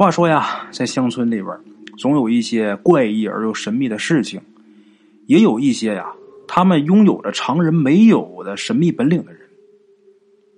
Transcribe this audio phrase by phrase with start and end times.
[0.00, 1.48] 话说呀，在乡村里边，
[1.98, 4.40] 总有一些怪异而又神秘的事情，
[5.26, 6.10] 也有一些呀，
[6.48, 9.42] 他们拥有着常人没有的神秘本领的人。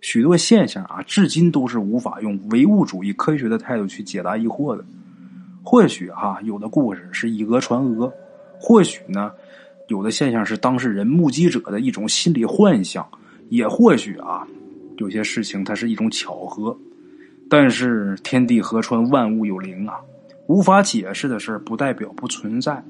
[0.01, 4.85] 许多现象啊，至今都是无法用唯物主义科学的态度去解答疑惑的。
[5.65, 8.13] 或许哈，有的故事是以讹传讹，
[8.61, 9.33] 或许呢，
[9.89, 13.05] 有的现象是当事人目击者的一种心理幻想，
[13.49, 14.47] 也或许啊，
[14.99, 16.79] 有些事情它是一种巧合。
[17.49, 19.95] 但是天地河川万物有灵啊，
[20.47, 22.83] 无法解释的事不代表不存在。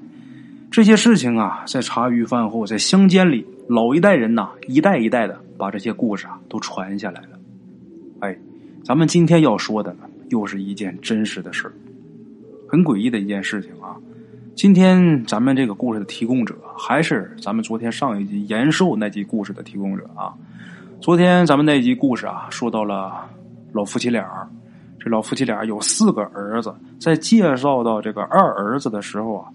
[0.71, 7.39] 这些事情啊，在茶余饭后，在乡间里，老一代人呐，一代一代的把这些故事啊都传下来了。
[8.21, 8.39] 哎，
[8.85, 11.71] 咱们今天要说的呢，又是一件真实的事。
[12.69, 13.97] 很诡异的一件事情啊！
[14.55, 20.33] 今天咱们这个故事的提供者还是咱们昨天上一集延寿那集故事的提供者啊。
[21.01, 23.29] 昨天咱们那集故事啊，说到了
[23.73, 24.49] 老夫妻俩
[25.01, 29.49] 这老夫妻俩有四个儿子，在介绍到这个二儿子的时候啊，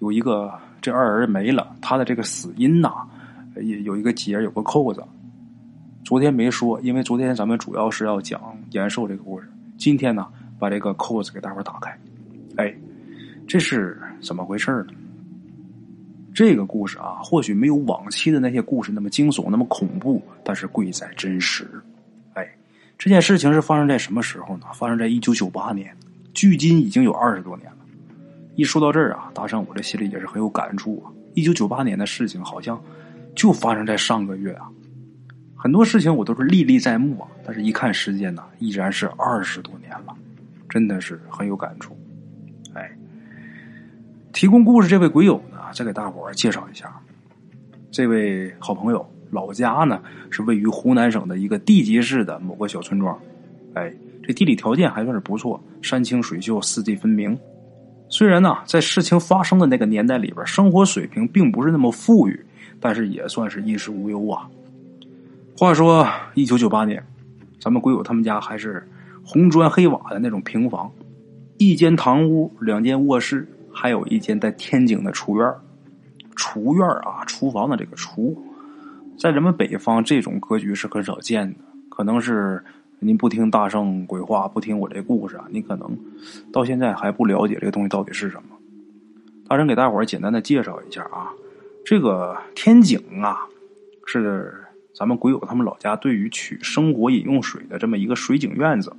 [0.00, 0.52] 有一个
[0.82, 2.90] 这二儿子没了，他的这个死因呐，
[3.56, 5.02] 也有一个结，有个扣子。
[6.04, 8.40] 昨天没说，因为昨天咱们主要是要讲
[8.72, 9.48] 延寿这个故事。
[9.78, 10.26] 今天呢，
[10.58, 11.98] 把这个扣子给大伙打开。
[12.56, 12.74] 哎，
[13.46, 14.88] 这是怎么回事呢？
[16.34, 21.66] 这个故事啊，或许没有往期的那些故事那么惊悚、那么恐怖，但是贵在真实。
[22.96, 24.66] 这件事情是发生在什么时候呢？
[24.74, 25.94] 发生在一九九八年，
[26.32, 27.78] 距今已经有二十多年了。
[28.54, 31.10] 一说到这儿啊，大圣我这心里也是很有感触啊。
[31.34, 32.80] 一九九八年的事情好像
[33.34, 34.68] 就发生在上个月啊，
[35.56, 40.14] 很多事情我都是历历在目啊，但是一看时间呢，依然是二十多年了，
[40.68, 41.98] 真的是很有感触。
[42.74, 42.96] 哎，
[44.32, 46.94] 提供故事这位鬼友呢，再给大伙介绍一下，
[47.90, 53.18] 这位好朋友老家呢是位于湖南省的一个地级市的某个小村庄。
[53.74, 57.36] 哎，这地理条件还算是不错，山清水秀，四季分明。
[58.08, 62.44] 虽然呢，在事情发生的那个年代里边，生活水平并不是那么富裕，
[62.78, 64.48] 但是也算是衣食无忧啊。
[65.58, 67.04] 话说，一九九八年，
[67.60, 68.86] 咱们鬼友他们家还是
[69.24, 70.90] 红砖黑瓦的那种平房。
[71.56, 75.52] 一间堂屋，两间卧室，还有一间带天井的厨院
[76.36, 78.36] 厨院啊，厨房的这个厨，
[79.18, 81.60] 在咱们北方这种格局是很少见的。
[81.88, 82.62] 可能是
[82.98, 85.96] 您不听大圣鬼话，不听我这故事啊，你可能
[86.52, 88.56] 到现在还不了解这个东西到底是什么。
[89.48, 91.30] 大圣给大伙儿简单的介绍一下啊，
[91.84, 93.38] 这个天井啊，
[94.06, 94.52] 是
[94.94, 98.92] 咱们鬼友他们老家对于取生活饮用水的这么一个水井院子。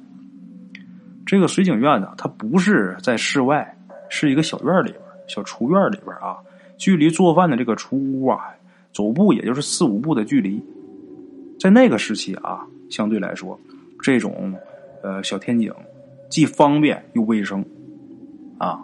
[1.25, 3.75] 这个水井院呢，它不是在室外，
[4.09, 6.38] 是一个小院里边，小厨院里边啊。
[6.78, 8.54] 距离做饭的这个厨屋啊，
[8.95, 10.63] 走步也就是四五步的距离。
[11.59, 13.59] 在那个时期啊，相对来说，
[14.01, 14.56] 这种
[15.03, 15.73] 呃小天井
[16.29, 17.66] 既方便又卫生
[18.57, 18.81] 啊。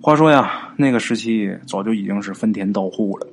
[0.00, 3.26] 话说呀，那个时期早就已经是分田到户了。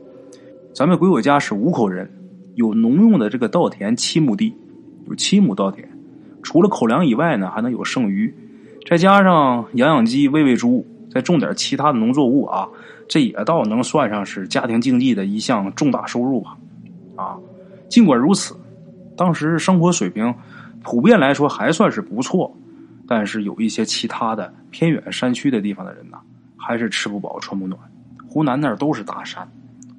[0.74, 2.10] 咱们鬼友家是五口人，
[2.56, 4.56] 有农用的这个稻田七亩地，
[5.08, 5.88] 有七亩稻田。
[6.42, 8.34] 除了口粮以外呢，还能有剩余，
[8.90, 12.68] 再加上养养鸡、喂喂猪，再种点其他的农作物啊，
[13.12, 16.58] 这也倒能算上是家庭经济的一项重大收入吧。
[17.18, 17.38] 啊，
[17.90, 18.56] 尽管如此，
[19.18, 20.34] 当时生活水平
[20.82, 22.50] 普遍来说还算是不错，
[23.06, 26.18] 但是有一些其他的偏远山区的地方的人呢，
[26.56, 27.78] 还是吃不饱穿不暖。
[28.30, 29.46] 湖南那儿都是大山，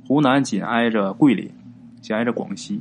[0.08, 1.50] 湖南紧挨着桂林，
[2.00, 2.80] 紧挨着广西，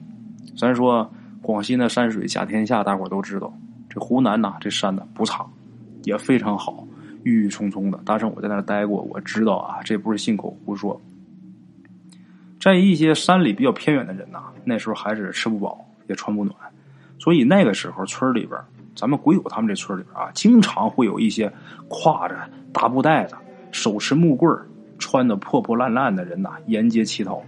[0.58, 1.12] 咱说。
[1.44, 3.52] 广西那山水甲天下，大伙都知道。
[3.90, 5.44] 这湖南呐，这山呢不差，
[6.04, 6.86] 也非常好，
[7.24, 8.00] 郁郁葱葱的。
[8.06, 11.00] 大圣我在那儿待过，我知道啊，这不是信口胡说。
[12.60, 16.56] 在一些山里比较偏远的人呐，那时候还是吃不饱，也穿不暖，
[17.18, 18.60] 所以那个时候村里边，
[18.96, 21.52] 咱们鬼友他们这村里边啊，经常会有一些
[21.90, 22.36] 挎着
[22.72, 23.36] 大布袋子、
[23.72, 24.56] 手持木棍
[25.00, 27.42] 穿的破破烂烂的人呐，沿街乞讨。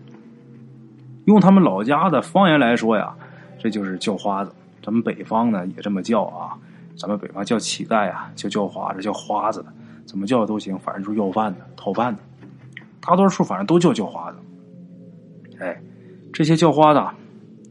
[1.26, 3.16] 用他们老家的方言来说呀。
[3.60, 4.52] 这就是叫花子，
[4.84, 6.52] 咱们北方呢也这么叫啊。
[6.98, 9.74] 咱们北方叫乞丐啊，叫叫花子，叫花子的，
[10.06, 12.22] 怎么叫都行，反正就是要饭的、讨饭的。
[13.02, 14.38] 大多数反正都叫叫花子。
[15.60, 15.82] 哎，
[16.32, 17.16] 这些叫花子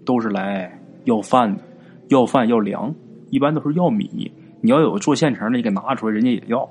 [0.04, 1.62] 都是来要饭的，
[2.08, 2.94] 要饭要粮，
[3.30, 4.30] 一般都是要米。
[4.60, 6.68] 你要有做现成的，你给拿出来，人家也要。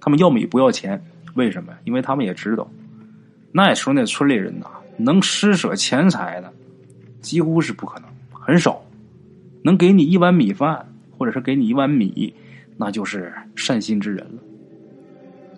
[0.00, 1.02] 他们要米不要钱，
[1.34, 1.72] 为什么？
[1.84, 2.68] 因为他们也知道，
[3.52, 4.66] 那时候那村里人呐，
[4.96, 6.52] 能施舍钱财的
[7.20, 8.08] 几乎是不可能。
[8.32, 8.82] 很少，
[9.62, 10.84] 能给你一碗米饭，
[11.22, 12.34] 或者是给你一碗米，
[12.76, 14.42] 那就是善心之人了。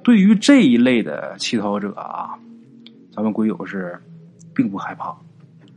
[0.03, 2.39] 对于这一类的乞讨者啊，
[3.11, 3.99] 咱们鬼友是
[4.55, 5.17] 并不害怕。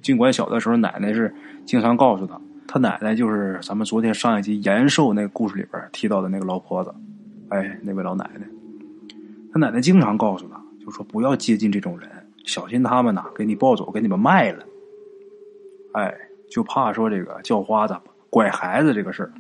[0.02, 1.34] 尽管小的时候奶奶是
[1.66, 2.38] 经常告诉他，
[2.68, 6.94] 他奶奶就是咱们昨天上一集延寿那个故事里边提到的那个老婆子。
[7.48, 8.46] 哎，那位老奶奶，
[9.54, 12.10] 他奶奶经常告诉他，就说不要接近这种人，
[12.44, 14.66] 小心他们呐给你抱走，给你们卖了。
[15.94, 16.14] 哎，
[16.52, 17.96] 就怕说这个叫花子
[18.30, 19.32] 拐孩子这个事儿。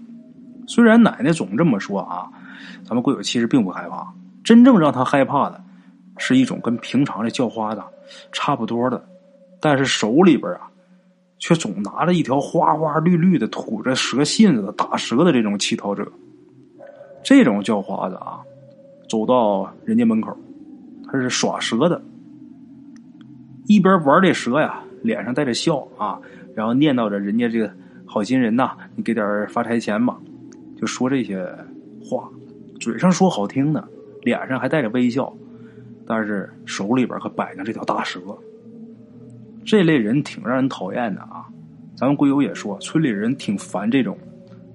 [0.67, 2.29] 虽然奶奶总这么说啊，
[2.85, 4.05] 咱们贵友其实并不害怕。
[4.43, 5.61] 真正让他害怕的，
[6.17, 7.81] 是一种跟平常的叫花子
[8.31, 9.03] 差不多的，
[9.59, 10.69] 但是手里边啊，
[11.39, 16.09] 却总拿着一条花花绿绿的、吐着蛇信子的大蛇的这种乞讨者。
[17.23, 18.39] 这种叫花子啊，
[19.09, 20.37] 走到人家门口，
[21.05, 22.01] 他是耍蛇的，
[23.65, 26.19] 一边玩这蛇呀，脸上带着笑啊，
[26.55, 27.69] 然后念叨着人家这个
[28.05, 30.17] 好心人呐，你给点发财钱吧。
[30.77, 31.45] 就说这些
[32.01, 32.29] 话，
[32.79, 33.85] 嘴上说好听的，
[34.21, 35.33] 脸上还带着微笑，
[36.05, 38.21] 但是手里边可摆着这条大蛇。
[39.65, 41.45] 这类人挺让人讨厌的啊！
[41.95, 44.17] 咱们龟友也说，村里人挺烦这种，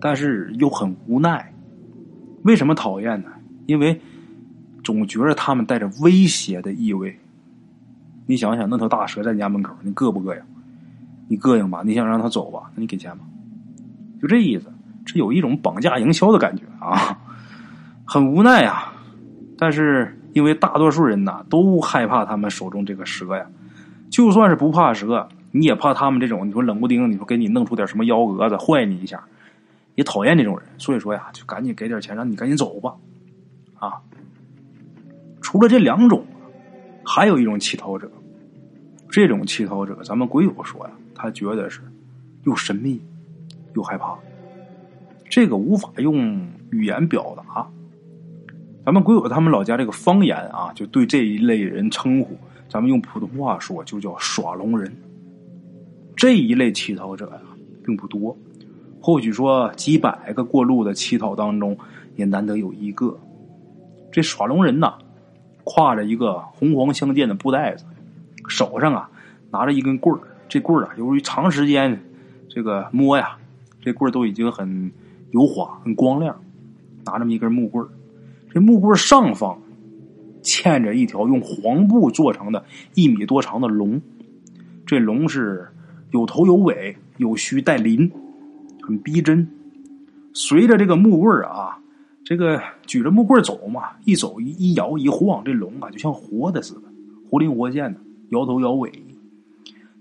[0.00, 1.54] 但是又很无奈。
[2.43, 3.31] 为什么讨厌呢？
[3.66, 3.99] 因为
[4.82, 7.16] 总觉着他们带着威胁的意味。
[8.26, 10.43] 你想想，那条大蛇在你家门口，你膈不膈应？
[11.28, 11.82] 你膈应吧？
[11.87, 12.70] 你想让他走吧？
[12.75, 13.25] 那你给钱吧？
[14.20, 14.66] 就这意思。
[15.04, 17.19] 这有一种绑架营销的感觉啊，
[18.04, 18.93] 很无奈啊。
[19.58, 23.46] 但是因为大多数人呐都害怕他们手中这个蛇呀，
[24.10, 29.22] 就算是不怕蛇，你也怕他们这种你说冷不丁你说给你弄出点什么幺蛾子坏你一下，
[29.94, 30.66] 也讨厌这种人。
[30.78, 32.94] 所以说呀，就赶紧给点钱，让你赶紧走吧。
[33.78, 34.00] 啊，
[35.40, 36.25] 除了这两种，
[37.04, 38.10] 还有一种乞讨者。
[39.10, 41.82] 这种乞讨者，咱们鬼友说呀，他觉得是
[42.44, 43.00] 又神秘
[43.75, 44.16] 又害怕。
[45.32, 47.67] 这个无法用语言表达，
[48.84, 52.37] 咱们鬼友他们老家这个方言啊，就对这一类人称呼，
[52.69, 54.94] 咱们用普通话说就叫耍龙人。
[56.14, 57.40] 这一类乞讨者呀，
[57.82, 58.37] 并不多，
[59.00, 61.75] 或许说几百个过路的乞讨当中，
[62.14, 63.19] 也难得有一个。
[64.12, 64.99] 这耍龙人呐，
[65.64, 67.87] 挎着一个红黄相间的布袋子，
[68.49, 69.08] 手上啊
[69.50, 71.99] 拿着一根棍儿，这棍儿啊，由于长时间
[72.50, 73.38] 这个摸呀，
[73.81, 74.93] 这棍儿都已经很。
[75.32, 76.40] 油滑很光亮，
[77.05, 77.87] 拿这么一根木棍
[78.50, 79.58] 这木棍上方
[80.43, 82.64] 嵌着一条用黄布做成的
[82.94, 84.00] 一米多长的龙，
[84.87, 85.69] 这龙是
[86.11, 88.11] 有头有尾，有须带鳞，
[88.82, 89.49] 很逼真。
[90.34, 91.78] 随着这个木棍啊，
[92.25, 96.82] 这个举着木棍走嘛，一走一一摇一晃，这龙啊就像活的似的，
[97.31, 98.00] 活灵活现的，
[98.31, 98.90] 摇头摇尾，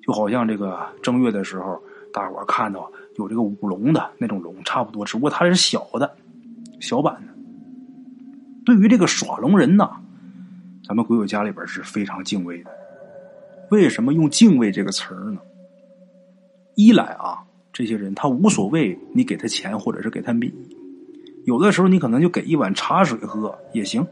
[0.01, 1.81] 就好像这个正月的时候，
[2.11, 2.91] 大伙看到。
[3.17, 6.15] 有这个舞龙的那种龙差不多，只不过它是小的，
[6.79, 7.33] 小版的。
[8.65, 9.89] 对于这个耍龙人呐，
[10.87, 12.71] 咱们鬼友家里边是非常敬畏的。
[13.69, 15.39] 为什么用敬畏这个词儿呢？
[16.75, 17.43] 一来啊，
[17.73, 20.53] 这些人他无所谓，你给他钱或者是给他米，
[21.45, 24.05] 有的时候你可能就给一碗茶水喝也行。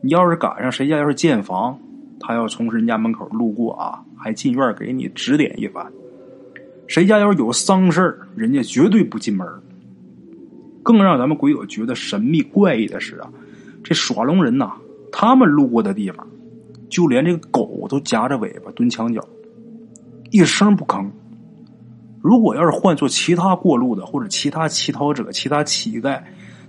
[0.00, 1.78] 你要是赶上谁家要是建房，
[2.20, 5.92] 他要从人家门口路过啊，还进院给你指点一番。
[6.86, 9.46] 谁家要是有丧事人家绝对不进门。
[10.82, 13.30] 更让咱们鬼友觉得神秘怪异的是啊，
[13.82, 14.72] 这耍龙人呐，
[15.10, 16.26] 他们路过的地方，
[16.90, 19.26] 就连这个狗都夹着尾巴蹲墙角，
[20.30, 21.08] 一声不吭。
[22.20, 26.22] 如果要是换做其他过路的或者其他乞讨者、其他乞丐，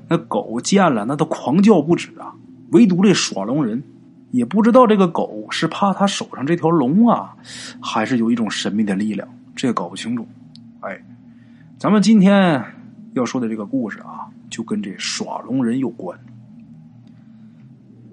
[0.07, 2.33] 那狗见了那都狂叫不止啊。
[2.71, 3.83] 唯独这耍龙人，
[4.31, 7.35] 也不知道这个狗是怕他手上这条龙啊，
[7.81, 9.27] 还是有一种神秘的力量。
[9.55, 10.27] 这也搞不清楚，
[10.81, 11.01] 哎，
[11.79, 12.61] 咱们今天
[13.13, 16.19] 要说的这个故事啊，就跟这耍龙人有关。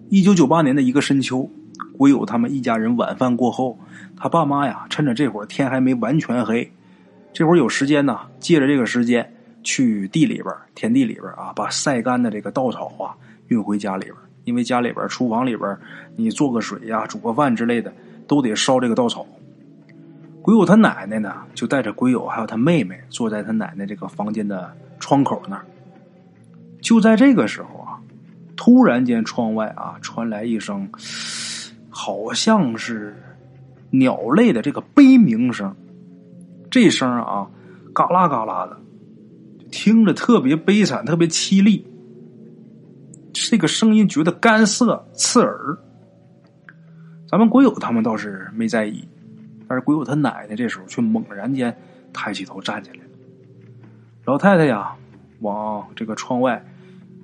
[0.08, 1.50] 一九九八年的一个深秋，
[1.99, 3.76] 鬼友他们一家人晚饭过后，
[4.16, 6.70] 他爸妈呀，趁着这会儿天还没完全黑，
[7.32, 9.34] 这会儿有时间呢，借着这个时间
[9.64, 13.16] 去地里边、田地里边啊，把晒干的这个稻草啊
[13.49, 15.76] 运回家里边，因为家里边厨房里边，
[16.14, 17.92] 你做个水呀、煮个饭之类的，
[18.28, 19.26] 都得烧这个稻草。
[20.42, 25.64] 鬼友他奶奶呢，就带着鬼友还有他妹妹坐在他奶奶这个房间的窗口那儿。
[26.80, 27.96] 就在这个时候啊，
[28.56, 30.88] 突然间窗外啊传来一声，
[31.88, 33.16] 好像是
[33.90, 35.72] 鸟类的这个悲鸣声。
[36.68, 37.46] 这声啊，
[37.94, 38.76] 嘎啦嘎啦的，
[39.70, 41.87] 听着特别悲惨，特别凄厉。
[43.32, 45.78] 这个声音觉得干涩刺耳。
[47.28, 49.06] 咱们鬼友他们倒是没在意。
[49.73, 51.75] 而鬼友他奶奶这时候却猛然间
[52.12, 53.02] 抬起头站起来了。
[54.25, 54.95] 老太太呀，
[55.41, 56.62] 往这个窗外，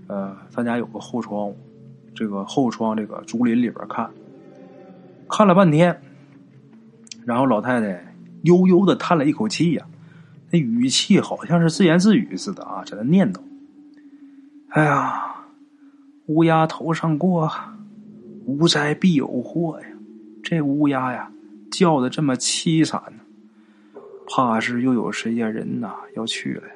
[0.07, 1.53] 呃，咱家有个后窗，
[2.15, 4.11] 这个后窗这个竹林里边看，
[5.29, 6.01] 看了半天，
[7.27, 8.15] 然后老太太
[8.45, 9.85] 悠悠的叹了一口气呀，
[10.51, 13.41] 那语气好像是自言自语似的啊，在那念叨
[14.71, 15.37] ：“哎呀，
[16.27, 17.53] 乌鸦头上过，
[18.47, 19.87] 无灾必有祸呀。
[20.43, 21.31] 这乌鸦呀，
[21.71, 26.75] 叫的这么凄惨呢，怕是又有谁家人呐要去了呀。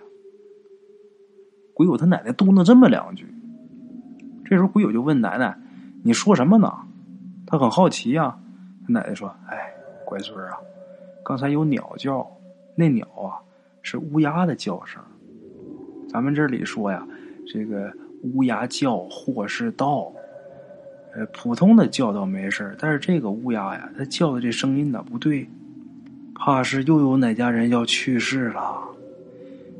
[1.74, 3.26] 鬼友他奶奶嘟囔这么两句，
[4.44, 5.58] 这时候鬼友就问奶奶
[6.04, 6.70] ：“你说什么呢？”
[7.46, 8.38] 他很好奇呀。
[8.86, 9.72] 他奶奶说：“哎，
[10.04, 10.56] 乖孙啊，
[11.24, 12.30] 刚才有鸟叫，
[12.74, 13.40] 那鸟啊
[13.82, 15.02] 是乌鸦的叫声。
[16.08, 17.06] 咱们这里说呀，
[17.46, 17.90] 这个
[18.34, 20.12] 乌鸦叫祸是道。”
[21.14, 25.46] 呃，普通的叫倒没事但是这个乌鸦呀，它叫的这声音呢不对，
[26.34, 28.82] 怕是又有哪家人要去世了。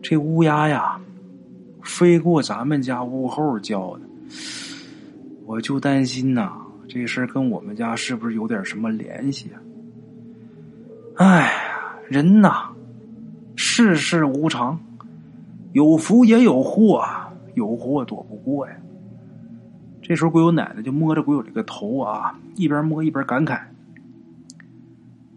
[0.03, 1.01] 这乌鸦呀，
[1.83, 4.03] 飞过咱们家屋后叫的，
[5.47, 6.53] 我就担心呐，
[6.87, 9.57] 这事跟我们家是不是有点什么联系啊？
[11.17, 11.51] 哎呀，
[12.09, 12.69] 人呐，
[13.57, 14.79] 世事无常，
[15.73, 17.05] 有福也有祸，
[17.55, 18.77] 有祸躲不过呀。
[20.13, 23.59] 这时候，鬼友奶奶就摸着鬼友这个头啊，一边摸一边感慨。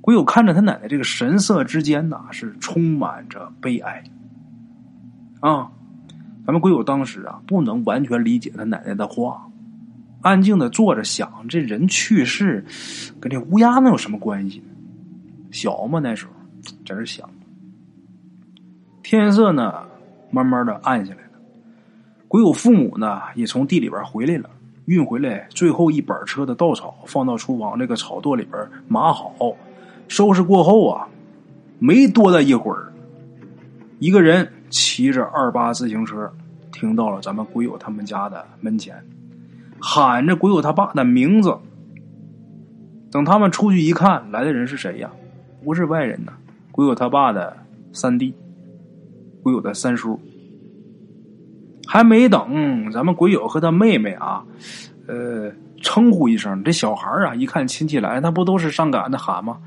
[0.01, 4.03] 鬼友看着他奶奶这个神色之间呢，是充满着悲哀。
[5.39, 5.72] 啊，
[6.46, 9.48] 咱们鬼友当时啊，不能完全理解他奶奶的话，
[10.20, 12.65] 安静的坐着想：这人去世
[13.22, 14.65] 跟这乌鸦能有什么关系呢？
[15.51, 16.34] 小嘛，那时候
[16.86, 17.29] 在这想。
[19.03, 19.88] 天色呢，
[20.32, 21.39] 慢慢的暗下来了。
[22.27, 24.50] 鬼友父母呢，也从地里边回来了。
[24.86, 29.34] 运回来最后一板车的稻草，放到厨房这个草垛里边码好，
[30.08, 31.08] 收拾过后啊，
[31.80, 32.94] 没多大一会儿，
[34.00, 36.32] 一个人骑着二八自行车
[36.72, 39.04] 停到了咱们鬼友他们家的门前，
[39.80, 41.58] 喊着鬼友他爸的名字。
[43.12, 45.10] 等他们出去一看，来的人是谁呀？
[45.63, 46.34] 不是外人呐，
[46.72, 47.56] 鬼友他爸的
[47.94, 48.34] 三弟，
[49.42, 50.20] 鬼友的三叔。
[51.86, 54.44] 还没等咱们鬼友和他妹妹啊，
[55.08, 55.51] 呃，
[55.82, 59.58] 称呼一声，这小孩啊，一看亲戚来，他不都是上赶着喊吗？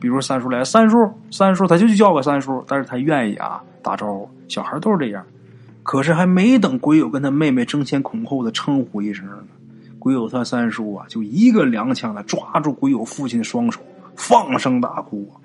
[0.00, 4.28] 比如三叔来，三叔，三叔，他就叫个三叔，但是他愿意啊打招呼。
[4.48, 5.24] 小孩都是这样。
[5.82, 9.38] 可是还没等鬼友跟他妹妹争先恐后的称呼一声呢，
[9.98, 13.80] 鬼友他三叔啊，就一个踉跄的抓住鬼友父亲的双手，
[14.16, 15.36] 放声大哭啊。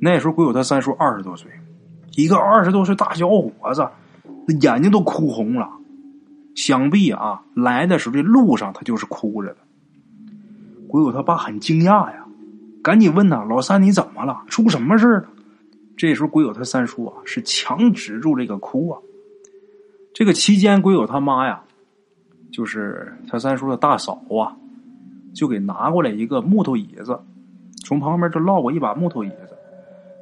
[0.00, 1.50] 那时候鬼友他三叔二十多岁，
[2.14, 3.86] 一个二十多岁大小伙子。
[4.46, 5.70] 那眼睛都哭红了，
[6.54, 9.56] 想必啊，来的时候这路上他就是哭着的。
[10.88, 12.26] 鬼友他爸很惊讶呀，
[12.82, 14.42] 赶紧问他：“老三你怎么了？
[14.48, 15.28] 出什么事了？”
[15.96, 19.00] 这时候鬼友他三叔啊是强止住这个哭啊。
[20.14, 21.62] 这个期间，鬼友他妈呀，
[22.52, 24.56] 就是他三叔的大嫂啊，
[25.34, 27.18] 就给拿过来一个木头椅子，
[27.84, 29.50] 从旁边就落过一把木头椅子。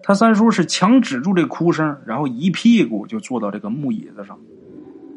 [0.06, 4.38] 他三叔是强止住这哭声，然后一屁股就坐到这个木椅子上，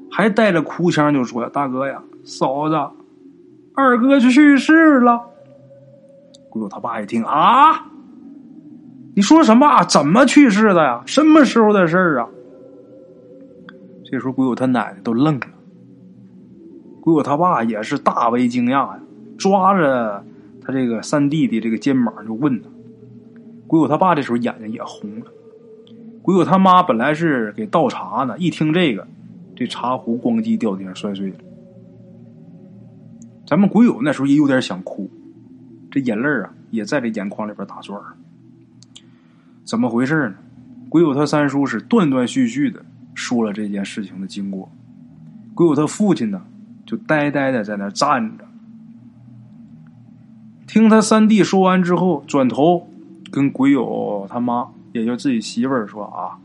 [0.09, 2.75] 还带着哭腔就说：“大哥呀，嫂子，
[3.75, 5.21] 二哥去世了。”
[6.49, 7.87] 鬼友他爸一听啊，
[9.13, 9.83] 你说什么？
[9.83, 11.03] 怎么去世的呀？
[11.05, 12.29] 什么时候的事儿啊？
[14.09, 15.47] 这时候鬼友他奶奶都愣了，
[17.01, 18.99] 鬼友他爸也是大为惊讶呀，
[19.37, 20.23] 抓着
[20.61, 22.69] 他这个三弟弟这个肩膀就问他。
[23.67, 25.25] 鬼友他爸这时候眼睛也红了，
[26.21, 29.05] 鬼友他妈本来是给倒茶呢，一听这个，
[29.55, 31.35] 这茶壶咣叽掉地上摔碎了。
[33.45, 35.09] 咱们鬼友那时候也有点想哭，
[35.91, 38.01] 这眼泪啊也在这眼眶里边打转
[39.65, 40.35] 怎么回事呢？
[40.87, 44.71] 鬼友他三叔是断断续续的说了这件事情的经过，
[45.53, 46.41] 鬼友他父亲呢
[46.85, 48.45] 就呆呆的在那站着，
[50.65, 52.87] 听他三弟说完之后，转头。
[53.31, 56.37] 跟鬼友他妈，也就自己媳妇儿说啊，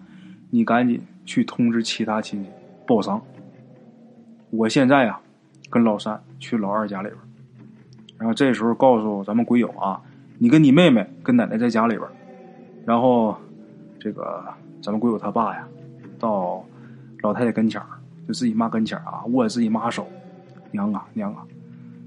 [0.51, 2.51] 你赶紧去通知其他亲戚
[2.87, 3.21] 报丧。
[4.51, 5.19] 我现在呀，
[5.71, 7.19] 跟老三去老二家里边
[8.19, 10.01] 然后这时候告诉咱们鬼友啊，
[10.39, 12.09] 你跟你妹妹跟奶奶在家里边
[12.85, 13.37] 然后
[13.99, 14.45] 这个
[14.83, 15.67] 咱们鬼友他爸呀，
[16.19, 16.65] 到
[17.23, 17.81] 老太太跟前
[18.27, 20.07] 就自己妈跟前啊，握自己妈手，
[20.73, 21.45] 娘啊娘啊，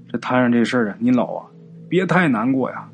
[0.08, 1.46] 这摊上这事儿啊，您老啊
[1.88, 2.88] 别太难过呀。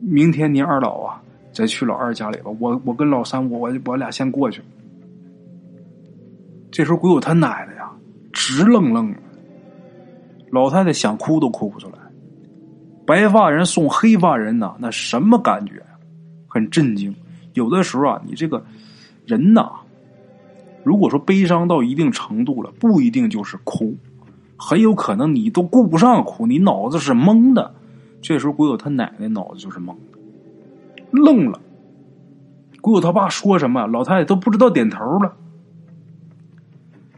[0.00, 1.22] 明天您二老啊，
[1.52, 2.50] 再去老二家里吧。
[2.58, 4.62] 我我跟老三，我我我俩先过去。
[6.70, 7.90] 这时候鬼友他奶奶呀，
[8.32, 9.18] 直愣愣的。
[10.50, 11.94] 老太太想哭都哭不出来。
[13.06, 15.82] 白发人送黑发人呐，那什么感觉？
[16.48, 17.14] 很震惊。
[17.54, 18.62] 有的时候啊，你这个
[19.26, 19.70] 人呐，
[20.84, 23.96] 如果说悲伤到一定程度了，不一定就是哭，
[24.56, 27.74] 很有可能你都顾不上哭，你脑子是懵的。
[28.26, 30.18] 这时候，鬼友他奶奶脑子就是懵的，
[31.12, 31.60] 愣了。
[32.80, 35.32] 鬼友他爸说什么，老太太都不知道，点头了。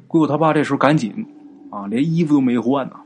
[0.06, 1.26] 鬼友他爸这时候赶紧
[1.70, 2.96] 啊，连衣服都没换呢，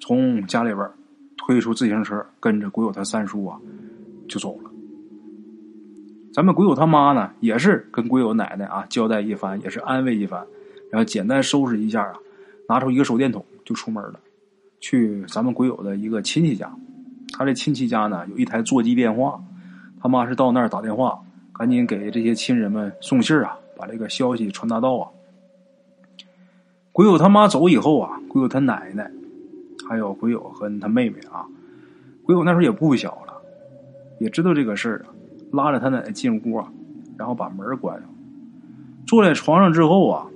[0.00, 0.88] 从家里边
[1.36, 3.58] 推出自行车，跟着鬼友他三叔啊
[4.28, 4.70] 就走了。
[6.32, 10.46] 咱们鬼友他妈呢，也是跟鬼友奶奶啊交代一番，也是安慰一番，
[10.92, 12.14] 然后简单收拾一下啊，
[12.68, 14.20] 拿出一个手电筒就出门了，
[14.78, 16.72] 去咱们鬼友的一个亲戚家。
[17.36, 19.38] 他这亲戚家呢有一台座机电话，
[20.00, 21.20] 他妈是到那儿打电话，
[21.52, 25.10] 赶紧给这些亲人们送信啊，把这个消息传达到啊。
[26.92, 29.10] 鬼友他妈走以后啊，鬼友他奶奶，
[29.86, 31.44] 还有鬼友和他妹妹啊，
[32.22, 33.34] 鬼友那时候也不小了，
[34.18, 35.12] 也知道这个事儿啊，
[35.52, 36.72] 拉着他奶奶进屋啊，
[37.18, 38.08] 然后把门关上，
[39.06, 40.26] 坐在床上之后啊，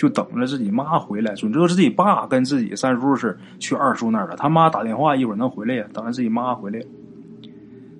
[0.00, 1.34] 就等着自己妈回来。
[1.34, 6.80] 准知道自己爸跟自己三叔是去二叔那儿了，他妈打电话一会儿能回来呀，等着自己妈回来。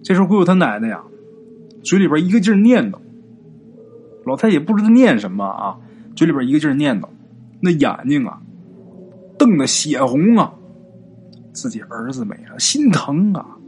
[0.02, 1.02] 这时候鬼友他奶奶呀，
[1.82, 2.96] 嘴里边一个劲儿念叨，
[4.24, 5.76] 老太也不知道念什么啊，
[6.16, 7.06] 嘴里边一个劲儿念叨。
[7.60, 8.40] 那眼睛啊，
[9.38, 10.54] 瞪得血红啊！
[11.52, 13.58] 自己儿子没了，心疼啊！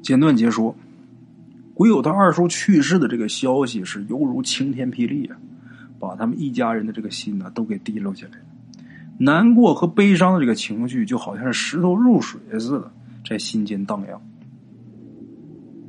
[0.00, 0.76] 简短结说，
[1.74, 5.36] 鬼友他二叔去世的这个消息是犹如晴天霹雳啊，
[6.02, 8.44] 把他们一家人的这个心呢都给提溜起来了。
[9.18, 12.90] 难过和悲伤的这个情绪就好像是石头入水似的，
[13.24, 14.20] 在心间荡漾。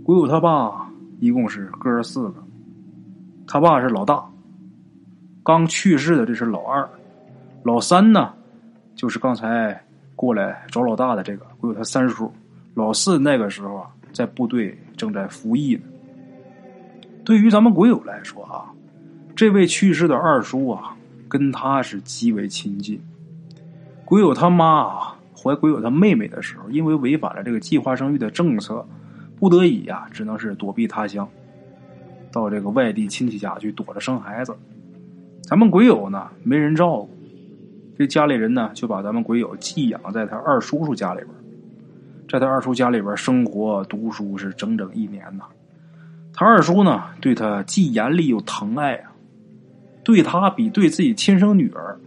[0.04, 0.88] 鬼友他爸
[1.20, 2.36] 一共是哥四个，
[3.48, 4.24] 他爸是老大。
[5.42, 6.88] 刚去世的这是老二，
[7.64, 8.34] 老三呢，
[8.96, 9.84] 就是刚才
[10.16, 12.32] 过来找老大的这个，鬼友他三叔。
[12.76, 15.82] 老四那个时候啊，在部队正在服役呢。
[17.26, 18.70] 对于咱们鬼友来说啊，
[19.44, 20.96] 这位去世的二叔啊，
[21.28, 22.98] 跟他是极为亲近。
[24.06, 28.88] 鬼友他妈啊，怀鬼友他妹妹的时候，因为违反了这个计划生育的政策，
[29.38, 31.28] 不得已呀，只能是躲避他乡，
[32.32, 34.56] 到这个外地亲戚家去躲着生孩子。
[35.42, 37.10] 咱们鬼友呢，没人照顾，
[37.98, 41.30] 这家里人呢就把咱们鬼友寄养在他二叔叔家里边，
[42.30, 45.44] 在他二叔家里边生活读书是整整一年呐。
[46.34, 49.12] 他二叔呢对他既严厉又疼爱啊，
[50.04, 51.98] 对他比对自己亲生女儿，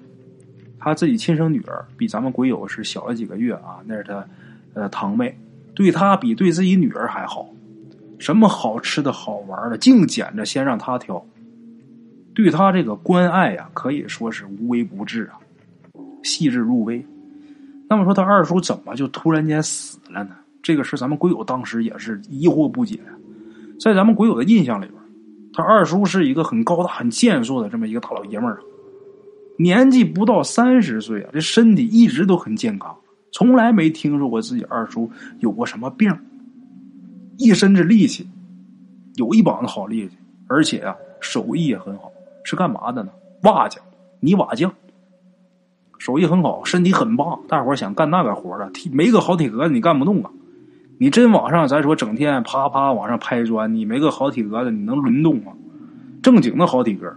[0.79, 4.27] 他自己亲生女儿比咱们鬼友是小了几个月啊，那是他
[4.75, 5.37] 呃堂妹，
[5.75, 7.49] 对他比对自己女儿还好，
[8.19, 11.25] 什么好吃的好玩的，净捡着先让他挑。
[12.35, 15.41] 对他这个关爱呀，可以说是无微不至啊，
[16.23, 17.05] 细致入微。
[17.89, 20.37] 那么说他二叔怎么就突然间死了呢？
[20.63, 23.01] 这个事咱们鬼友当时也是疑惑不解。
[23.81, 25.01] 在咱们鬼友的印象里边，
[25.57, 28.61] 他二叔是一个很高大、很健硕的这么一个大老爷们儿，
[29.57, 32.95] 年纪不到三十岁啊，这身体一直都很健康，
[33.33, 36.15] 从来没听说过自己二叔有过什么病，
[37.39, 38.29] 一身子力气，
[39.15, 42.13] 有一膀子好力气，而且啊，手艺也很好。
[42.45, 43.11] 是干嘛的呢？
[43.43, 43.83] 瓦匠，
[44.21, 44.71] 泥瓦匠，
[45.99, 47.41] 手艺很好，身体很棒。
[47.49, 50.31] 大伙想干那个活的，没个好体格你干不动啊！
[50.99, 55.53] 你真往上，咱说整天啪啪往上拍砖，你没个好体格子，你能轮动吗？
[56.23, 57.15] 正经的好体格。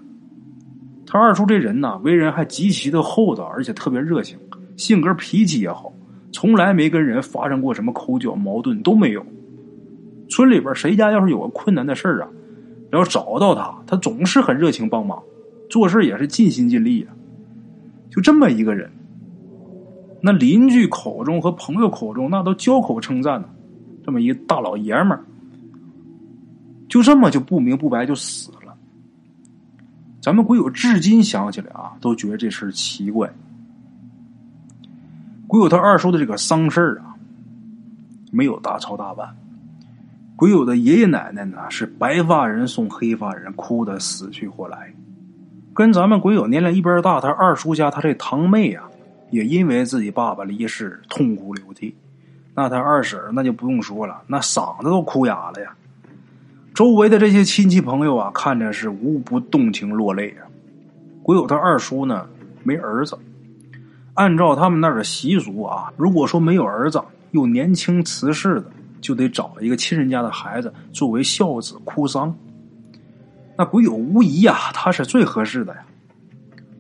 [1.06, 4.38] 他二叔这人呢，为人还极其的厚道，而且特别热情，
[4.76, 5.94] 性格脾气也好，
[6.32, 9.26] 从来没跟人发生过什么口角矛盾都没有。
[10.30, 12.28] 村里边谁家要是有个困难的事儿啊？
[12.92, 15.18] 要找到他，他总是很热情帮忙，
[15.70, 17.16] 做事也是尽心尽力啊。
[18.12, 18.92] 就这么一个人，
[20.22, 23.48] 那邻居口中和朋友口中那都交口称赞呢。
[24.10, 25.24] 这么一大老爷们儿，
[26.88, 28.76] 就这么就不明不白就死了。
[30.20, 33.32] 咱们鬼友至今想起来啊，都觉得这事奇怪。
[35.46, 37.14] 鬼友他二叔的这个丧事啊，
[38.32, 39.38] 没有大操大办。
[40.36, 44.92] 鬼友的爷爷奶奶呢，是白发人送黑发人，哭得死去活来。
[45.72, 48.90] 跟咱们鬼友年龄一边大，他二叔家他这堂妹啊，
[49.30, 51.96] 也因为自己爸爸离世痛哭流涕。
[52.56, 55.74] 那他二婶那就不用说了，那嗓子都哭哑了呀。
[56.74, 60.48] 周围的这些亲戚朋友啊，看着是无不动情落泪啊。
[61.24, 62.28] 鬼友他二叔呢，
[62.64, 63.18] 没儿子。
[64.14, 68.66] 按照他们那儿的习俗啊，如果说没有儿子，又年轻辞世的。
[69.02, 72.36] 就得找一个亲人家的孩子作为孝子哭丧，
[73.56, 75.86] 那鬼友无疑呀，他是最合适的呀。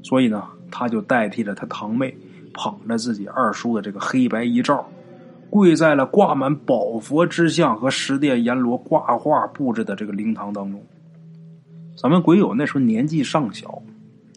[0.03, 2.13] 所以呢，他就代替了他堂妹，
[2.53, 4.85] 捧着自己二叔的这个黑白遗照，
[5.49, 10.81] 跪在了挂满宝佛之像和十殿阎罗挂画布置的这个灵堂当中。
[11.97, 13.81] 咱们鬼友那时候年纪尚小，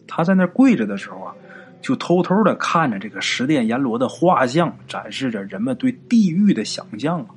[0.07, 1.33] 他在那跪着的时候啊，
[1.81, 7.27] 就偷偷的看着这个十殿阎罗的画像，展示着人们对地狱的想象啊。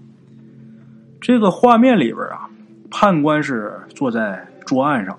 [1.21, 2.49] 这个画面里边啊，
[2.91, 5.17] 判官是坐在桌案上，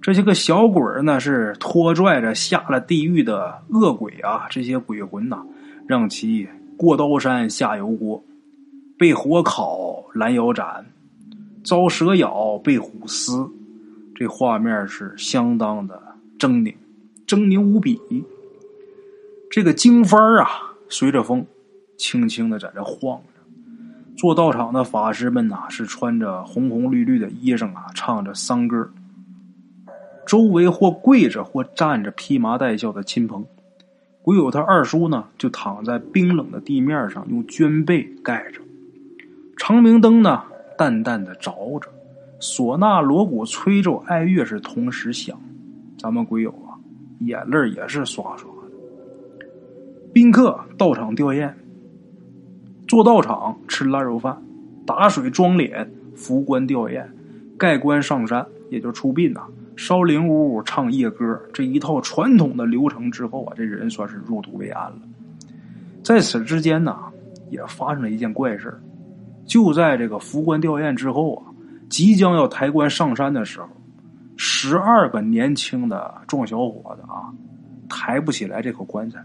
[0.00, 5.42] 这些个小鬼呢，是拖拽着下了地狱的恶鬼啊，这些鬼魂呐，
[5.86, 8.22] 让其过刀山下油锅，
[8.96, 10.86] 被火烤拦腰斩，
[11.64, 13.44] 遭蛇咬被虎撕，
[14.14, 16.00] 这画面是相当的
[16.38, 16.72] 狰狞，
[17.26, 18.00] 狰狞无比。
[19.50, 20.48] 这个经幡啊，
[20.88, 21.44] 随着风
[21.96, 23.40] 轻轻的在这晃着。
[24.16, 28.88] 做道场的法师们呐，是穿着红红绿绿的衣裳啊，唱着丧歌。
[30.24, 33.44] 周围或跪着或站着披麻戴孝的亲朋，
[34.22, 38.60] 鬼友他二叔呢，就躺在冰冷的地面上，用绢被盖着。
[39.56, 40.42] 长明灯呢，
[40.76, 41.88] 淡淡的着着，
[42.40, 45.38] 唢呐锣鼓吹奏哀乐是同时响。
[45.96, 46.76] 咱们鬼友啊，
[47.20, 49.46] 眼泪也是刷刷的。
[50.12, 51.52] 宾客到场吊唁，
[52.86, 54.42] 做道场吃腊肉饭，
[54.86, 57.04] 打水装脸，扶棺吊唁，
[57.56, 59.42] 盖棺上山，也就出殡呐。
[59.78, 64.98] 烧灵屋唱夜歌这一套传统的流程之后啊，这人算是入土为安了。
[66.02, 66.98] 在此之间呢，
[67.48, 68.76] 也发生了一件怪事
[69.46, 71.54] 就在这个福官吊唁之后啊，
[71.88, 73.68] 即将要抬棺上山的时候，
[74.36, 77.30] 十二个年轻的壮小伙子啊，
[77.88, 79.24] 抬不起来这口棺材，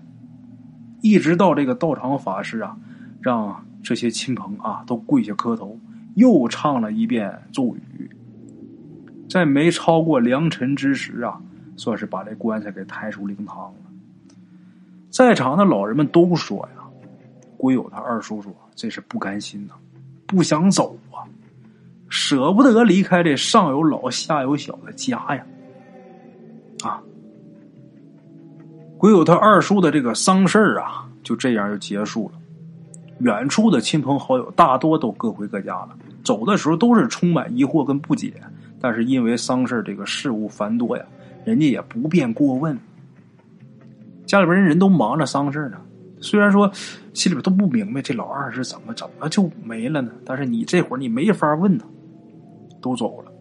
[1.01, 2.77] 一直到这个道场法师啊，
[3.19, 5.75] 让这些亲朋啊都跪下磕头，
[6.13, 8.07] 又唱了一遍咒语。
[9.33, 11.41] 在没超过良辰之时啊，
[11.75, 13.73] 算是把这棺材给抬出灵堂了。
[15.09, 16.83] 在场的老人们都说呀
[17.57, 19.73] ：“鬼友他二叔叔这是不甘心呐，
[20.27, 21.25] 不想走啊，
[22.09, 25.43] 舍不得离开这上有老下有小的家呀。”
[26.85, 27.01] 啊，
[28.99, 32.39] 鬼友他二叔的这个丧事啊，就这样就结束了。
[33.21, 38.31] 远处的亲朋好友大多都各回各家了，走的时候都是充满疑惑跟不解。
[38.83, 41.05] 但是因为丧事这个事务繁多呀，
[41.45, 42.77] 人家也不便过问。
[44.25, 45.79] 家里边人人都忙着丧事呢，
[46.19, 46.69] 虽然说
[47.13, 51.85] 心里边都不明白这老二是怎么怎么就没了呢，但是你这会儿你没法问呢，
[52.81, 53.31] 都走了。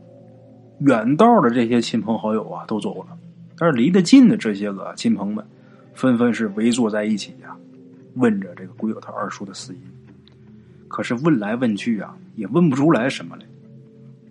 [0.78, 3.18] 远道的这些亲朋好友啊都走了，
[3.58, 5.44] 但是离得近的这些个亲朋们，
[5.92, 7.56] 纷纷是围坐在一起呀，
[8.14, 9.80] 问着这个鬼友他二叔的死因。
[10.86, 13.44] 可是问来问去啊，也问不出来什么来。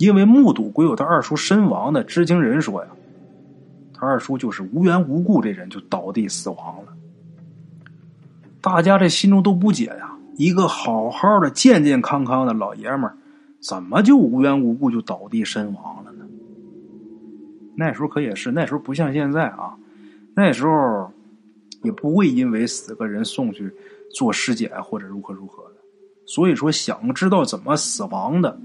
[0.01, 2.89] 因为目睹鬼友他二叔身亡的知情人说呀，
[3.93, 6.91] 他二叔就是无缘无故这人就倒地死亡了。
[8.59, 13.15] 大家这心中都不解呀，一个好好的健健康康的老爷们儿，
[13.59, 16.25] 怎么就无缘无故就倒地身亡了呢？
[17.75, 19.75] 那时候可也是，那时候不像现在啊，
[20.33, 21.11] 那时候
[21.83, 23.71] 也不会因为死个人送去
[24.15, 25.75] 做尸检或者如何如何的，
[26.25, 28.59] 所以说想知道怎么死亡的。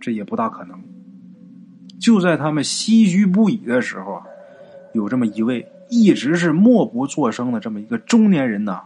[0.00, 0.82] 这也不大可能。
[2.00, 4.22] 就在他们唏嘘不已的时候啊，
[4.94, 8.80] 有这么一位一直是默不作声的这么一个中年人呐，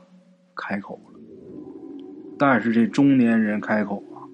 [0.56, 1.20] 开口了。
[2.36, 4.26] 但是这中年人开口啊，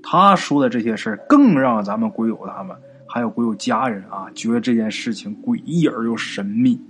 [0.00, 2.76] 他说的这些事更让咱们鬼友他们
[3.08, 6.80] 还有鬼友家人啊，觉得这件事情诡异而又神秘。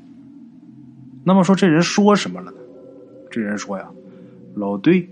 [1.25, 2.59] 那么说这人说什么了呢？
[3.31, 3.89] 这人说呀
[4.55, 5.09] ：“老队，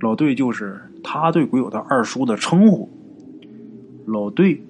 [0.00, 2.88] 老队就是他对鬼友的二叔的称呼。”
[4.10, 4.60] 老队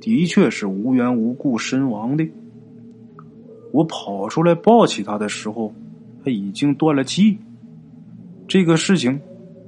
[0.00, 2.28] 的确是无缘无故身亡的。
[3.70, 5.72] 我跑出来抱起他的时候，
[6.24, 7.38] 他已经断了气。
[8.48, 9.20] 这个事情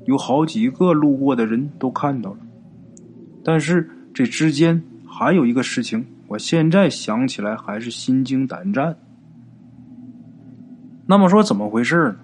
[0.07, 2.39] 有好几个路过的人都看到了，
[3.45, 8.97] 但是这之间还有一个事情，我现在想起来还是心惊胆战。
[11.07, 12.17] 那么说怎么回事呢？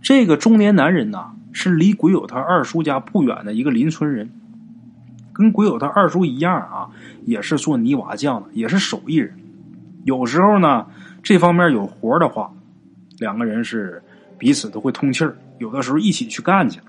[0.00, 4.30] 这个中年男人呐，是离鬼友他二叔家不远的一个邻村人。
[5.38, 6.90] 跟鬼友他二叔一样啊，
[7.24, 9.32] 也是做泥瓦匠的，也是手艺人。
[10.02, 10.84] 有时候呢，
[11.22, 12.52] 这方面有活的话，
[13.20, 14.02] 两个人是
[14.36, 15.36] 彼此都会通气儿。
[15.58, 16.80] 有的时候一起去干去，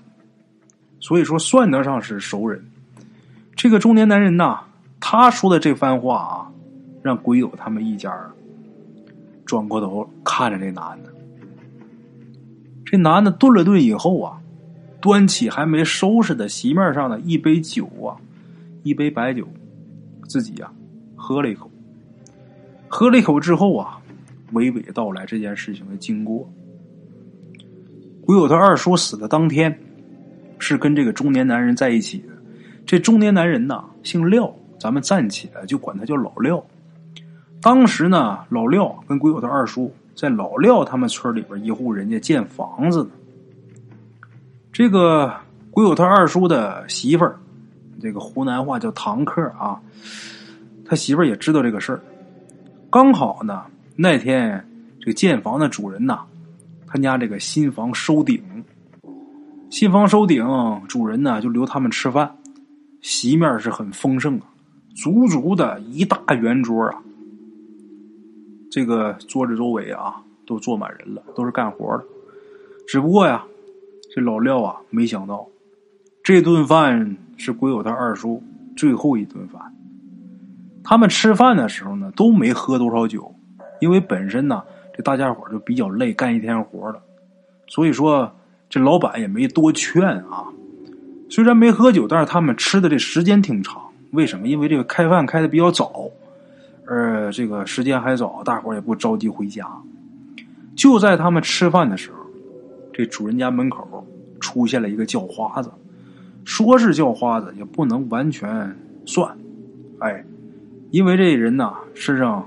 [0.98, 2.60] 所以说算得上是熟人。
[3.54, 4.58] 这个中年男人呐，
[4.98, 6.50] 他说的这番话啊，
[7.02, 8.12] 让鬼友他们一家
[9.46, 11.12] 转过头看着这男的。
[12.84, 14.38] 这男的顿了顿以后啊，
[15.00, 18.18] 端起还没收拾的席面上的一杯酒啊。
[18.82, 19.46] 一杯白酒，
[20.28, 20.70] 自己呀
[21.14, 21.70] 喝了一口，
[22.88, 24.00] 喝了一口之后啊，
[24.52, 26.50] 娓娓道来这件事情的经过。
[28.22, 29.76] 鬼友他二叔死的当天，
[30.58, 32.28] 是跟这个中年男人在一起的。
[32.86, 36.64] 这中年男人呐，姓廖，咱们暂且就管他叫老廖。
[37.60, 43.08] 当时呢，老廖跟鬼友他二叔在老廖他们村里边一户人家建房子。
[44.72, 45.34] 这个
[45.70, 47.38] 鬼友他二叔的媳妇儿。
[48.00, 49.80] 这个湖南话叫堂客啊，
[50.84, 52.00] 他媳妇儿也知道这个事儿。
[52.90, 54.66] 刚好呢，那天
[54.98, 56.20] 这个建房的主人呐，
[56.86, 58.42] 他家这个新房收顶，
[59.70, 60.44] 新房收顶，
[60.88, 62.36] 主人呢就留他们吃饭，
[63.02, 64.46] 席面是很丰盛啊，
[64.96, 67.02] 足足的一大圆桌啊。
[68.70, 72.04] 这个桌子周围啊，都坐满人了，都是干活的。
[72.88, 73.44] 只不过呀，
[74.14, 75.46] 这老廖啊，没想到
[76.30, 78.40] 这顿饭是鬼友他二叔
[78.76, 79.60] 最后一顿饭。
[80.84, 83.34] 他们吃饭的时候呢，都没喝多少酒，
[83.80, 84.62] 因为本身呢，
[84.94, 87.02] 这大家伙就比较累，干一天活了，
[87.66, 88.32] 所以说
[88.68, 90.46] 这老板也没多劝啊。
[91.28, 93.82] 虽然没喝酒，但是他们吃的这时间挺长。
[94.12, 94.46] 为什么？
[94.46, 96.08] 因为这个开饭开的比较早，
[96.86, 99.66] 呃，这个时间还早，大伙也不着急回家。
[100.76, 102.18] 就在他们吃饭的时候，
[102.92, 104.06] 这主人家门口
[104.38, 105.68] 出现了一个叫花子，
[106.44, 109.36] 说是叫花子，也不能完全算，
[110.00, 110.24] 哎。
[110.90, 112.44] 因为这人呐，身上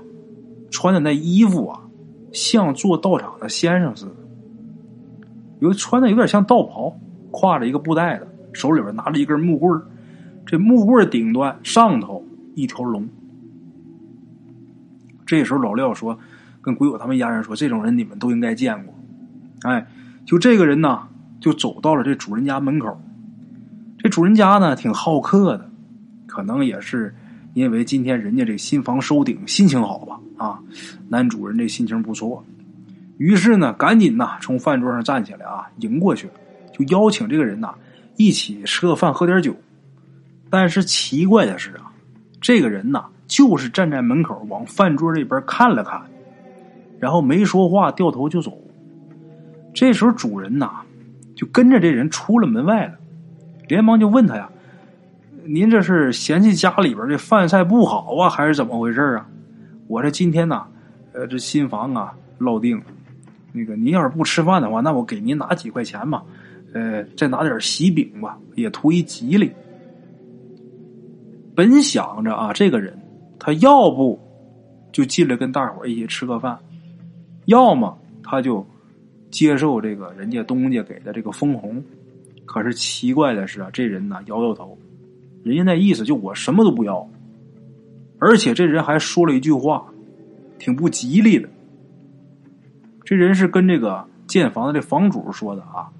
[0.70, 1.80] 穿的那衣服啊，
[2.30, 4.12] 像做道场的先生似的，
[5.60, 6.94] 有穿的有点像道袍，
[7.32, 9.80] 挎着一个布袋子，手里边拿着一根木棍
[10.44, 12.22] 这木棍顶端上头
[12.54, 13.08] 一条龙。
[15.24, 16.18] 这时候老廖说
[16.60, 18.94] ：“跟鬼友他们一家人说，这种人你们都应该见过。”
[19.70, 19.86] 哎，
[20.26, 21.08] 就这个人呢，
[21.40, 23.00] 就走到了这主人家门口。
[24.04, 25.70] 这主人家呢，挺好客的，
[26.26, 27.14] 可能也是。
[27.54, 30.20] 因为今天人家这新房收顶，心情好吧？
[30.36, 30.58] 啊，
[31.08, 32.44] 男主人这心情不错，
[33.16, 36.28] 于是呢，赶紧呐从饭桌上站起来啊，迎过去，
[36.70, 37.72] 就邀请这个人呐
[38.16, 39.56] 一起吃个饭，喝点酒。
[40.50, 41.90] 但是奇怪的是啊，
[42.42, 46.02] 这个人呐就是站在门口往饭桌这边看了看，
[47.00, 48.52] 然后没说话，掉头就走。
[49.72, 50.82] 这时候主人呐
[51.34, 52.94] 就跟着这人出了门外了，
[53.68, 54.50] 连忙就问他呀。
[55.46, 59.28] 您这是嫌弃家里边这饭菜不好啊，还是怎么回事啊？
[59.88, 60.64] 我这今天呢，
[61.12, 62.84] 呃，这新房啊落定了。
[63.52, 66.24] 那个您要是不吃饭的话，那我给您拿几块钱吧，
[66.72, 69.52] 呃，再拿点喜饼吧，也图一吉利。
[71.54, 72.98] 本想着啊，这个人
[73.38, 74.18] 他要不
[74.92, 76.58] 就进来跟大伙一起吃个饭，
[77.44, 78.66] 要么他就
[79.30, 81.84] 接受这个人家东家给的这个分红。
[82.44, 84.78] 可是奇怪的是啊，这人呢摇摇头。
[85.42, 87.08] 人家那意思就我什么都不要，
[88.18, 89.86] 而且这人还说了一句话，
[90.58, 91.48] 挺不吉利的。
[93.04, 95.90] 这人是跟这个建房的这房主说的啊。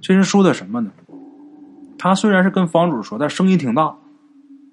[0.00, 0.92] 这人说的什么呢？
[1.98, 3.94] 他虽然是跟房主说，但声音挺大。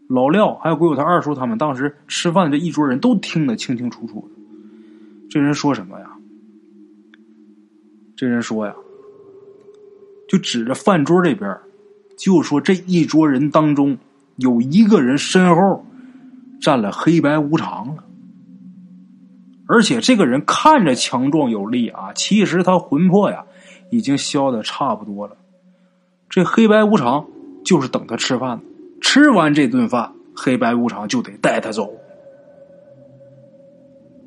[0.08, 5.28] 老廖还有鬼友他二叔他们当时吃饭的这一桌人都听得清清楚楚的。
[5.30, 6.10] 这人说什么呀？
[8.16, 8.74] 这人说呀，
[10.28, 11.58] 就指着饭桌这边。
[12.18, 13.98] 就说这一桌人当中
[14.38, 15.86] 有一个人身后
[16.60, 18.04] 站了黑白无常了，
[19.68, 23.46] 而且这个人看着强壮有力啊，其实他魂魄呀
[23.92, 25.38] 已经消的差不多了。
[26.28, 27.28] 这黑白无常
[27.64, 28.60] 就是等他吃饭，
[29.00, 31.94] 吃完这顿饭，黑白无常就得带他走。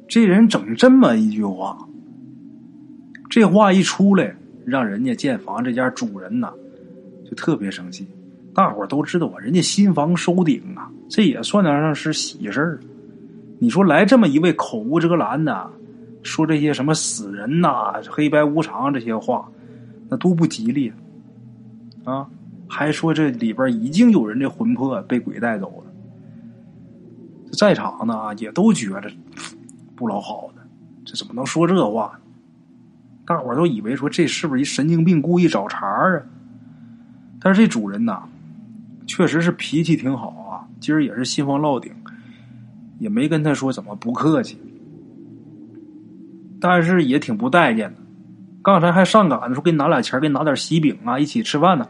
[0.09, 1.77] 这人整这么一句话，
[3.29, 6.53] 这话一出来，让人家建房这家主人呐。
[7.25, 8.09] 就特别生气，
[8.53, 12.81] 大伙都知道啊，人家新房收顶啊，这也算得上是喜事儿。
[13.61, 15.71] 你说来这么一位口无遮拦的，
[16.25, 19.49] 说这些什么死人呐、黑白无常这些话，
[20.09, 20.93] 那多不吉利
[22.05, 22.27] 啊！
[22.67, 25.93] 还说这里边已经有人的魂魄被鬼带走了，
[27.53, 29.11] 在场的啊也都觉着
[29.95, 30.63] 不老好的，
[31.05, 32.30] 这怎么能说这话呢？
[33.25, 36.23] 大伙都以为说这是不是一神经病故意找茬啊？
[37.41, 38.23] 但是这主人呐，
[39.07, 40.67] 确实是脾气挺好啊。
[40.81, 41.93] 今儿也是新房落顶，
[42.99, 44.59] 也没跟他说怎么不客气。
[46.61, 48.01] 但是也挺不待见的。
[48.63, 51.89] 刚才还上赶着说给你拿俩钱，给你拿点喜饼啊，一起吃饭呢。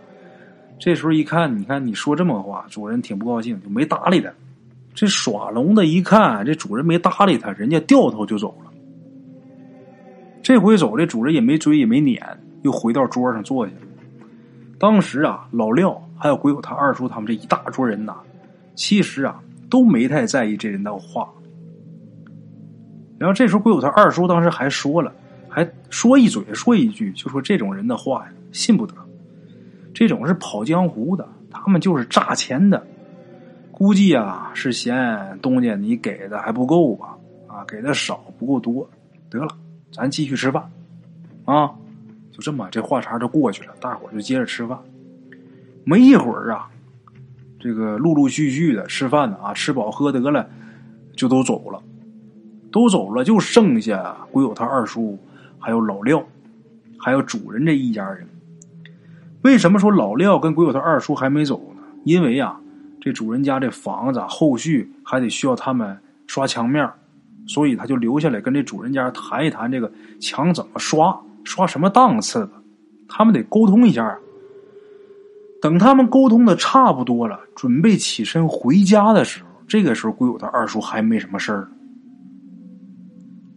[0.79, 4.31] 这时候一看，你看你说这么话，主人挺不高兴，就没搭理他。
[4.95, 8.70] 这耍龙的一看，这主人没搭理他，人家掉头就走了。
[10.43, 12.23] 这回走，这主人也没追，也没撵，
[12.63, 13.81] 又回到桌上坐下了。
[14.79, 18.15] 当时啊，老廖还有鬼友他二叔他们这一大桌人呐，
[18.75, 21.29] 其实啊都没太在意这人的话。
[23.19, 25.13] 然后这时候鬼友他二叔当时还说了，
[25.49, 28.95] 还说一嘴说一句，就说这种人的话呀，信不得。
[29.93, 32.83] 这种是跑江湖的，他们就是诈钱的。
[33.71, 37.17] 估计啊是嫌东家你给的还不够吧？
[37.47, 38.89] 啊，给的少不够多。
[39.29, 39.49] 得了，
[39.93, 40.71] 咱继续吃饭
[41.45, 41.71] 啊。
[42.33, 44.79] 就这么，这话茬就过去了，大伙就接着吃饭。
[45.85, 46.71] 没一会儿啊，
[47.59, 50.49] 这个陆陆续续的吃饭的啊，吃饱喝得了，
[51.17, 51.83] 就都走了，
[52.71, 55.19] 都走了，就剩下鬼友他二叔
[55.59, 56.25] 还有老廖，
[56.99, 58.27] 还有主人这一家人。
[59.43, 61.83] 为什么说老廖跟鬼友他二叔还没走呢？
[62.05, 62.59] 因为呀，
[63.01, 66.89] 这主人家这房子后续还得需要他们刷墙面，
[67.51, 72.51] 所以他就留下来跟这主人家谈一谈这个墙怎么刷，刷什么档次的，
[73.09, 74.17] 他们得沟通一下。
[75.61, 81.69] 等他们沟通的差不多了，准备起身回家的时候，这个时候鬼友他二叔还没什么事儿。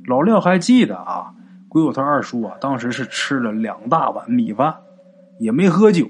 [0.08, 1.32] 老廖还记得啊，
[1.70, 4.76] 鬼友他二叔啊，当时是吃了两大碗米饭。
[5.40, 6.08] 也没喝酒，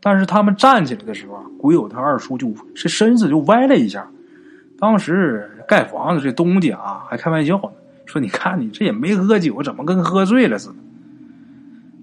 [0.00, 4.06] 但是他们站起来的时候啊，鬼友他二叔就是身子就歪了一下。
[4.78, 7.70] 当时盖房子这东家啊，还开玩笑呢，
[8.04, 10.74] 说：“你看你这也没喝酒，怎么跟喝醉了似的？”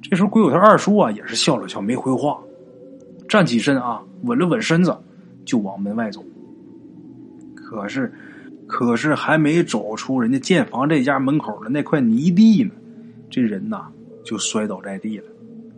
[0.02, 2.40] 这时候鬼友他二叔啊，也是笑了笑，没回话，
[3.30, 4.96] 站起身啊，稳了稳身子，
[5.46, 6.24] 就往门外走。
[7.56, 8.12] 可是，
[8.68, 12.72] 可是还没走出人家建房这家门口的那块泥地呢，
[13.30, 13.88] 这人呐
[14.26, 15.26] 就摔倒在地了。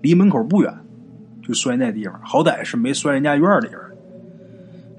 [0.02, 0.74] 离门口不远，
[1.44, 3.80] 就摔那地方，好歹是没摔人家院里边。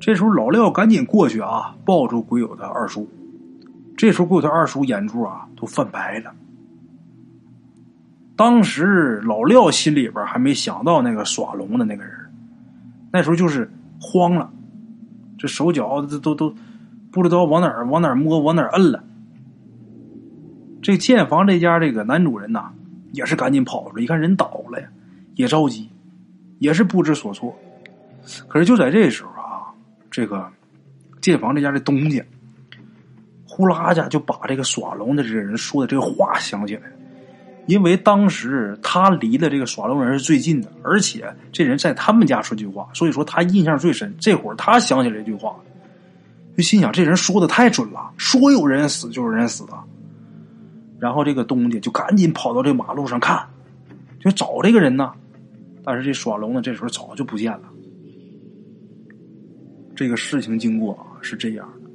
[0.07, 3.09] 这时候老廖赶紧过去啊，抱住鬼友的二叔。
[3.97, 6.33] 这时候鬼友的二叔眼珠啊都泛白了。
[8.37, 12.12] 当时老廖心里边还没想到那个耍龙的那个人，
[13.11, 13.69] 那时候就是
[14.01, 14.49] 慌了，
[15.37, 16.55] 这手脚都都都
[17.11, 19.03] 不知道往哪儿往哪儿摸往哪儿摁了。
[20.81, 22.71] 这建房这家这个男主人呐，
[23.11, 24.87] 也是赶紧跑了，一看人倒了呀。
[25.35, 25.90] 也着急，
[26.61, 27.53] 也是不知所措。
[28.47, 29.31] 可是就在这时候，
[30.17, 30.51] 这个
[31.21, 32.25] 建房这家的东家，
[33.47, 36.85] 呼啦家就把这个耍龙的这个人说的这个话想起来。
[37.67, 44.15] 因为当时他离的这个耍龙人是最近的，而且这人在他们家说句话，所以说他印象最深。
[44.19, 45.55] 这会儿他想起来这句话，
[46.57, 49.85] 就心想这人说的太准了，说有人死就有人死啊。
[50.99, 53.47] 然后这个东家就赶紧跑到这马路上看，
[54.19, 55.13] 就找这个人呢。
[55.85, 57.69] 但是这耍龙的，这时候早就不见了。
[59.97, 61.91] 这个事情经过啊是这样的：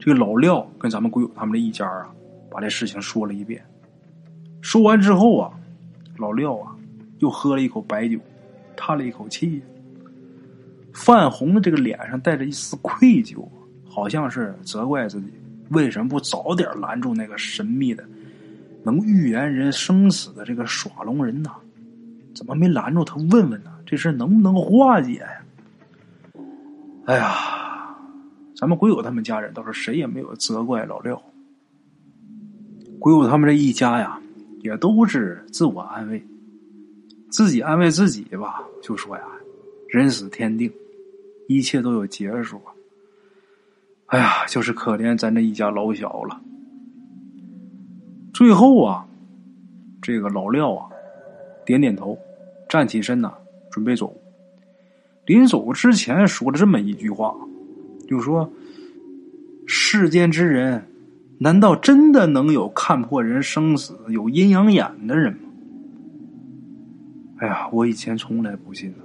[0.00, 2.12] 这个老廖跟咱们鬼友他们这一家啊，
[2.50, 3.64] 把这事情说了一遍。
[4.60, 5.52] 说完之后啊，
[6.18, 6.74] 老廖啊
[7.20, 8.18] 又喝了一口白酒，
[8.76, 9.62] 叹了一口气，
[10.92, 13.46] 泛红的这个脸上带着一丝愧疚，
[13.88, 15.32] 好像是责怪自己
[15.70, 18.04] 为什么不早点拦住那个神秘的、
[18.82, 21.50] 能预言人生死的这个耍龙人呢？
[22.34, 23.70] 怎么没拦住他问问呢？
[23.86, 25.42] 这事能不能化解呀？
[27.06, 27.96] 哎呀，
[28.56, 31.22] 咱们鬼友他们家人倒是谁也没有责怪老廖。
[32.98, 34.20] 鬼友他们这一家呀，
[34.60, 36.20] 也都是自我安慰，
[37.30, 39.22] 自己安慰自己吧，就说呀
[39.88, 40.72] ：“人死天定，
[41.46, 42.60] 一切都有结束。”
[44.06, 46.40] 哎呀，就是可怜咱这一家老小了。
[48.34, 49.06] 最后啊，
[50.02, 50.90] 这个老廖啊，
[51.64, 52.18] 点点头。
[52.68, 53.32] 站起身呐，
[53.70, 54.12] 准备走。
[55.26, 57.34] 临走之前说了这么一句话，
[58.08, 58.50] 就说
[59.66, 60.86] ：“世间之人，
[61.38, 65.48] 难道真的能有看破人生死、有阴阳眼的人吗？”
[67.38, 68.98] 哎呀，我以前从来不信呢，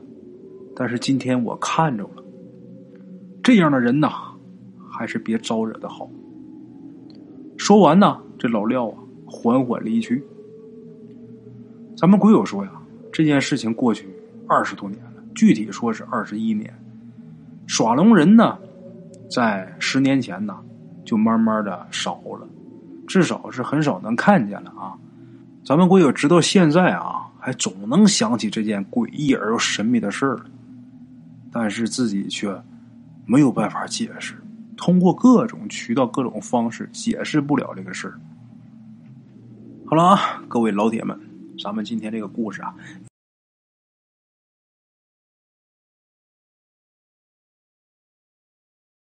[0.75, 2.23] 但是今天我看着了。
[3.43, 4.09] 这样的人呐，
[4.89, 6.09] 还是别招惹的好。
[7.57, 10.23] 说完呢，这老廖啊，缓缓离去。
[11.97, 12.71] 咱们鬼友说呀。
[13.13, 14.07] 这件事情过去
[14.47, 14.97] 二十多年，
[15.33, 16.73] 具体说是二十一年。
[17.67, 18.57] 耍龙人呢，
[19.29, 20.57] 在十年前呢，
[21.05, 22.47] 就慢慢的少了，
[23.07, 24.97] 至少是很少能看见了啊。
[25.63, 30.39] 咱们鬼友直到现在啊，还总能想起这件诡异而又神秘的事儿，
[31.51, 32.53] 但是自己却
[33.25, 34.35] 没有办法解释，
[34.75, 38.19] 通过各种渠道、各种方式解释不了这个事儿。
[39.85, 41.17] 好了啊，各位老铁们。
[41.61, 42.73] 咱们今天这个故事啊。